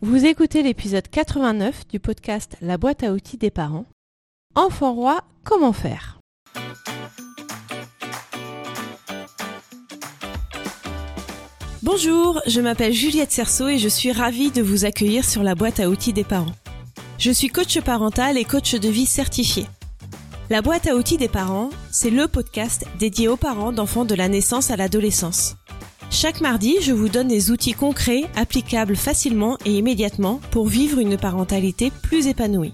[0.00, 3.84] Vous écoutez l'épisode 89 du podcast La boîte à outils des parents.
[4.54, 6.20] Enfant roi, comment faire?
[11.82, 15.80] Bonjour, je m'appelle Juliette Cerceau et je suis ravie de vous accueillir sur la boîte
[15.80, 16.54] à outils des parents.
[17.18, 19.66] Je suis coach parental et coach de vie certifié.
[20.48, 24.28] La boîte à outils des parents, c'est le podcast dédié aux parents d'enfants de la
[24.28, 25.56] naissance à l'adolescence.
[26.10, 31.18] Chaque mardi, je vous donne des outils concrets, applicables facilement et immédiatement pour vivre une
[31.18, 32.72] parentalité plus épanouie.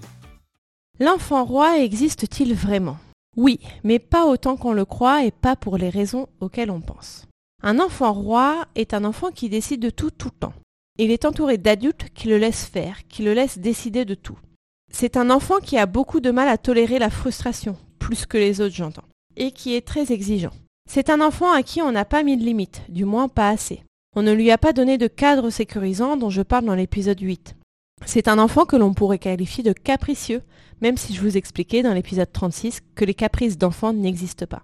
[0.99, 2.97] L'enfant roi existe-t-il vraiment?
[3.35, 7.25] Oui, mais pas autant qu'on le croit et pas pour les raisons auxquelles on pense.
[7.61, 10.53] Un enfant roi est un enfant qui décide de tout tout le temps.
[10.97, 14.39] Il est entouré d'adultes qui le laissent faire, qui le laissent décider de tout.
[14.91, 18.61] C'est un enfant qui a beaucoup de mal à tolérer la frustration, plus que les
[18.61, 19.03] autres j'entends,
[19.35, 20.53] et qui est très exigeant.
[20.89, 23.83] C'est un enfant à qui on n'a pas mis de limite, du moins pas assez.
[24.15, 27.55] On ne lui a pas donné de cadre sécurisant dont je parle dans l'épisode 8.
[28.05, 30.41] C'est un enfant que l'on pourrait qualifier de capricieux,
[30.81, 34.63] même si je vous expliquais dans l'épisode 36 que les caprices d'enfants n'existent pas.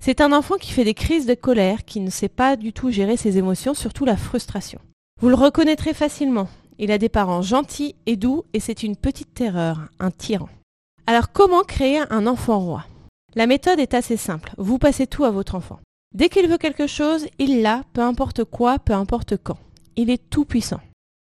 [0.00, 2.90] C'est un enfant qui fait des crises de colère, qui ne sait pas du tout
[2.90, 4.80] gérer ses émotions, surtout la frustration.
[5.20, 6.48] Vous le reconnaîtrez facilement.
[6.78, 10.48] Il a des parents gentils et doux et c'est une petite terreur, un tyran.
[11.06, 12.84] Alors comment créer un enfant roi?
[13.34, 14.52] La méthode est assez simple.
[14.58, 15.80] Vous passez tout à votre enfant.
[16.14, 19.58] Dès qu'il veut quelque chose, il l'a, peu importe quoi, peu importe quand.
[19.96, 20.80] Il est tout puissant.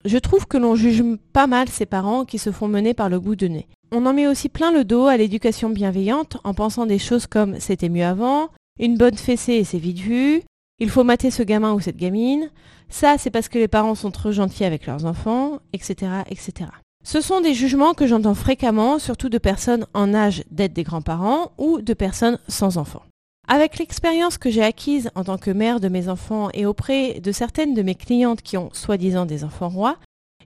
[0.06, 3.20] Je trouve que l'on juge pas mal ses parents qui se font mener par le
[3.20, 3.67] bout de nez.
[3.92, 7.59] On en met aussi plein le dos à l'éducation bienveillante en pensant des choses comme
[7.59, 10.44] c'était mieux avant, une bonne fessée et c'est vite vu,
[10.80, 12.52] il faut mater ce gamin ou cette gamine,
[12.89, 16.70] ça c'est parce que les parents sont trop gentils avec leurs enfants, etc., etc.
[17.08, 21.53] Ce sont des jugements que j'entends fréquemment, surtout de personnes en âge d'être des grands-parents
[21.58, 23.03] ou de personnes sans enfants.
[23.47, 27.31] Avec l'expérience que j'ai acquise en tant que mère de mes enfants et auprès de
[27.31, 29.95] certaines de mes clientes qui ont soi-disant des enfants rois,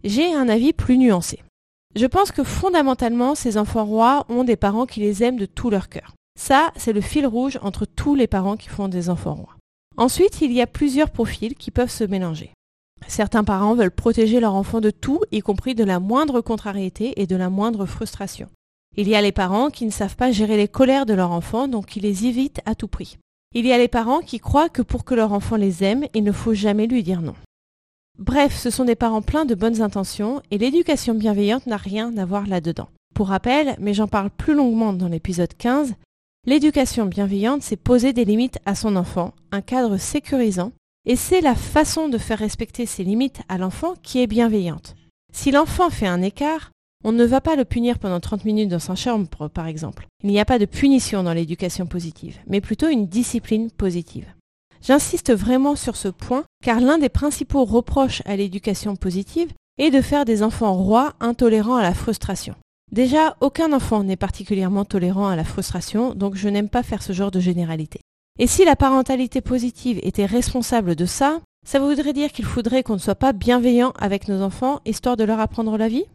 [0.04, 1.42] j'ai un avis plus nuancé.
[1.96, 5.72] Je pense que fondamentalement, ces enfants rois ont des parents qui les aiment de tout
[5.72, 6.14] leur cœur.
[6.40, 9.58] Ça, c'est le fil rouge entre tous les parents qui font des enfants rois.
[9.98, 12.52] Ensuite, il y a plusieurs profils qui peuvent se mélanger.
[13.08, 17.28] Certains parents veulent protéger leur enfant de tout, y compris de la moindre contrariété et
[17.28, 18.48] de la moindre frustration.
[18.98, 21.68] Il y a les parents qui ne savent pas gérer les colères de leur enfant,
[21.68, 23.18] donc ils les évitent à tout prix.
[23.54, 26.24] Il y a les parents qui croient que pour que leur enfant les aime, il
[26.24, 27.36] ne faut jamais lui dire non.
[28.20, 32.26] Bref, ce sont des parents pleins de bonnes intentions et l'éducation bienveillante n'a rien à
[32.26, 32.90] voir là-dedans.
[33.14, 35.96] Pour rappel, mais j'en parle plus longuement dans l'épisode 15,
[36.46, 40.72] l'éducation bienveillante, c'est poser des limites à son enfant, un cadre sécurisant
[41.06, 44.96] et c'est la façon de faire respecter ses limites à l'enfant qui est bienveillante.
[45.34, 46.72] Si l'enfant fait un écart,
[47.04, 50.08] on ne va pas le punir pendant 30 minutes dans sa chambre, par exemple.
[50.24, 54.28] Il n'y a pas de punition dans l'éducation positive, mais plutôt une discipline positive.
[54.84, 60.02] J'insiste vraiment sur ce point, car l'un des principaux reproches à l'éducation positive est de
[60.02, 62.56] faire des enfants rois intolérants à la frustration.
[62.92, 67.14] Déjà, aucun enfant n'est particulièrement tolérant à la frustration, donc je n'aime pas faire ce
[67.14, 68.02] genre de généralité.
[68.40, 72.94] Et si la parentalité positive était responsable de ça, ça voudrait dire qu'il faudrait qu'on
[72.94, 76.06] ne soit pas bienveillant avec nos enfants histoire de leur apprendre la vie?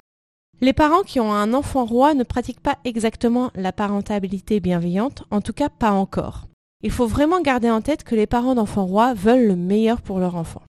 [0.60, 5.42] Les parents qui ont un enfant roi ne pratiquent pas exactement la parentalité bienveillante, en
[5.42, 6.46] tout cas pas encore.
[6.82, 10.18] Il faut vraiment garder en tête que les parents d'enfants rois veulent le meilleur pour
[10.18, 10.62] leur enfant.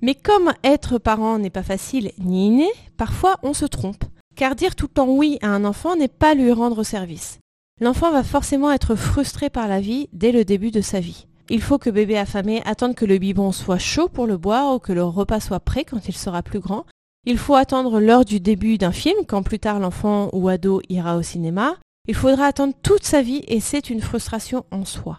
[0.00, 4.04] Mais comme être parent n'est pas facile ni inné, parfois on se trompe.
[4.34, 7.38] Car dire tout le temps oui à un enfant n'est pas lui rendre service.
[7.80, 11.26] L'enfant va forcément être frustré par la vie dès le début de sa vie.
[11.50, 14.78] Il faut que bébé affamé attende que le biberon soit chaud pour le boire ou
[14.78, 16.86] que le repas soit prêt quand il sera plus grand.
[17.26, 21.16] Il faut attendre l'heure du début d'un film quand plus tard l'enfant ou ado ira
[21.16, 21.76] au cinéma.
[22.08, 25.18] Il faudra attendre toute sa vie et c'est une frustration en soi.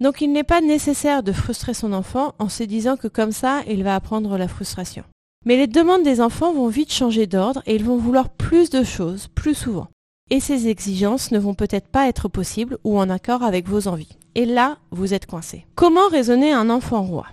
[0.00, 3.62] Donc il n'est pas nécessaire de frustrer son enfant en se disant que comme ça
[3.68, 5.04] il va apprendre la frustration.
[5.46, 8.82] Mais les demandes des enfants vont vite changer d'ordre et ils vont vouloir plus de
[8.82, 9.88] choses, plus souvent
[10.30, 14.16] et ces exigences ne vont peut-être pas être possibles ou en accord avec vos envies.
[14.34, 15.66] Et là, vous êtes coincé.
[15.74, 17.26] Comment raisonner un enfant roi?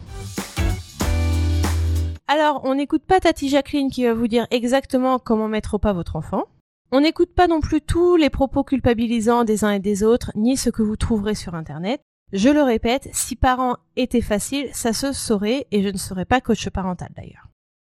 [2.27, 5.93] Alors, on n'écoute pas Tati Jacqueline qui va vous dire exactement comment mettre au pas
[5.93, 6.45] votre enfant.
[6.91, 10.57] On n'écoute pas non plus tous les propos culpabilisants des uns et des autres, ni
[10.57, 12.01] ce que vous trouverez sur Internet.
[12.33, 16.39] Je le répète, si parents était facile, ça se saurait et je ne serais pas
[16.39, 17.50] coach parental d'ailleurs.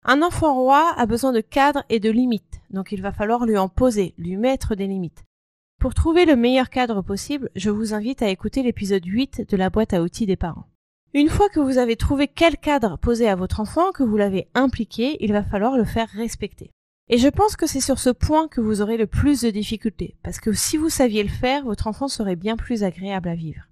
[0.07, 3.57] Un enfant roi a besoin de cadres et de limites, donc il va falloir lui
[3.57, 5.25] en poser, lui mettre des limites.
[5.81, 9.71] Pour trouver le meilleur cadre possible, je vous invite à écouter l'épisode 8 de la
[9.71, 10.67] boîte à outils des parents.
[11.15, 14.49] Une fois que vous avez trouvé quel cadre poser à votre enfant, que vous l'avez
[14.55, 16.71] impliqué, il va falloir le faire respecter.
[17.09, 20.17] Et je pense que c'est sur ce point que vous aurez le plus de difficultés,
[20.23, 23.63] parce que si vous saviez le faire, votre enfant serait bien plus agréable à vivre.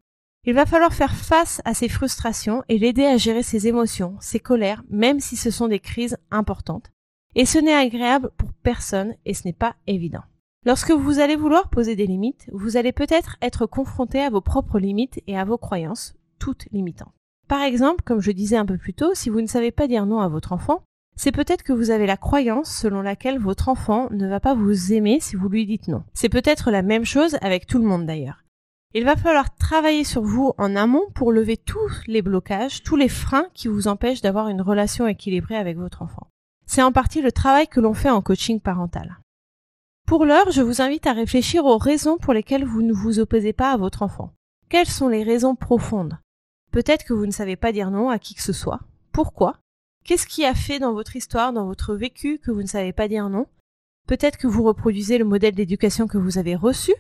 [0.45, 4.41] Il va falloir faire face à ses frustrations et l'aider à gérer ses émotions, ses
[4.41, 6.91] colères, même si ce sont des crises importantes.
[7.37, 10.23] Et ce n'est agréable pour personne et ce n'est pas évident.
[10.67, 14.81] Lorsque vous allez vouloir poser des limites, vous allez peut-être être confronté à vos propres
[14.81, 17.15] limites et à vos croyances, toutes limitantes.
[17.47, 20.07] Par exemple, comme je disais un peu plus tôt, si vous ne savez pas dire
[20.07, 20.83] non à votre enfant,
[21.15, 24.93] c'est peut-être que vous avez la croyance selon laquelle votre enfant ne va pas vous
[24.93, 26.03] aimer si vous lui dites non.
[26.15, 28.42] C'est peut-être la même chose avec tout le monde d'ailleurs.
[28.95, 33.09] Il va falloir travailler sur vous en amont pour lever tous les blocages, tous les
[33.09, 36.29] freins qui vous empêchent d'avoir une relation équilibrée avec votre enfant.
[36.67, 39.19] C'est en partie le travail que l'on fait en coaching parental.
[40.07, 43.55] Pour l'heure, je vous invite à réfléchir aux raisons pour lesquelles vous ne vous opposez
[43.55, 44.35] pas à votre enfant.
[44.69, 46.19] Quelles sont les raisons profondes?
[46.71, 48.81] Peut-être que vous ne savez pas dire non à qui que ce soit.
[49.11, 49.57] Pourquoi?
[50.05, 53.09] Qu'est-ce qui a fait dans votre histoire, dans votre vécu, que vous ne savez pas
[53.09, 53.47] dire non?
[54.07, 56.93] Peut-être que vous reproduisez le modèle d'éducation que vous avez reçu,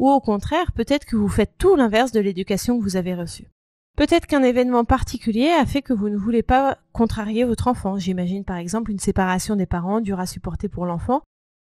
[0.00, 3.50] ou au contraire, peut-être que vous faites tout l'inverse de l'éducation que vous avez reçue.
[3.98, 7.98] Peut-être qu'un événement particulier a fait que vous ne voulez pas contrarier votre enfant.
[7.98, 11.20] J'imagine par exemple une séparation des parents dure à supporter pour l'enfant,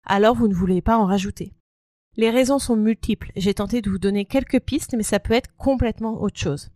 [0.07, 1.53] alors vous ne voulez pas en rajouter.
[2.17, 3.31] Les raisons sont multiples.
[3.35, 6.71] J'ai tenté de vous donner quelques pistes, mais ça peut être complètement autre chose.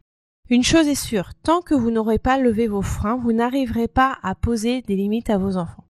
[0.52, 4.20] Une chose est sûre, tant que vous n'aurez pas levé vos freins, vous n'arriverez pas
[4.22, 5.87] à poser des limites à vos enfants.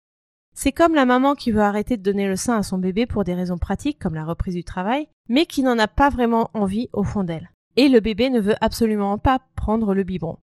[0.59, 3.24] C'est comme la maman qui veut arrêter de donner le sein à son bébé pour
[3.24, 6.89] des raisons pratiques comme la reprise du travail, mais qui n'en a pas vraiment envie
[6.94, 7.51] au fond d'elle.
[7.75, 10.39] Et le bébé ne veut absolument pas prendre le biberon.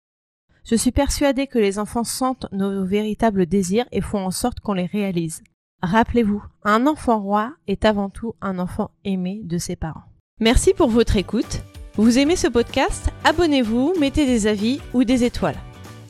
[0.65, 4.75] Je suis persuadée que les enfants sentent nos véritables désirs et font en sorte qu'on
[4.75, 5.43] les réalise.
[5.83, 10.05] Rappelez-vous, un enfant roi est avant tout un enfant aimé de ses parents.
[10.39, 11.63] Merci pour votre écoute.
[11.97, 13.11] Vous aimez ce podcast?
[13.25, 15.59] Abonnez-vous, mettez des avis ou des étoiles.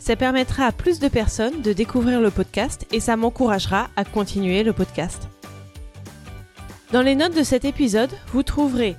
[0.05, 4.63] Ça permettra à plus de personnes de découvrir le podcast et ça m'encouragera à continuer
[4.63, 5.31] le podcast.
[6.93, 8.97] Dans les notes de cet épisode, vous trouverez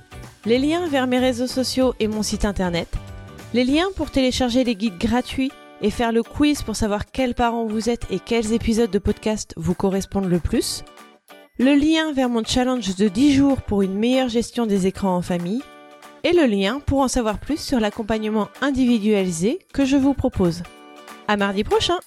[0.47, 2.87] les liens vers mes réseaux sociaux et mon site internet,
[3.53, 5.51] les liens pour télécharger les guides gratuits
[5.83, 9.53] et faire le quiz pour savoir quels parents vous êtes et quels épisodes de podcast
[9.57, 10.83] vous correspondent le plus,
[11.59, 15.21] le lien vers mon challenge de 10 jours pour une meilleure gestion des écrans en
[15.21, 15.61] famille,
[16.23, 20.63] et le lien pour en savoir plus sur l'accompagnement individualisé que je vous propose.
[21.27, 21.97] À mardi prochain!